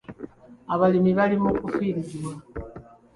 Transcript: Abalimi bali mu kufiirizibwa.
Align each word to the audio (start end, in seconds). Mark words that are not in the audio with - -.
Abalimi 0.73 1.11
bali 1.17 1.35
mu 1.43 1.49
kufiirizibwa. 1.63 2.33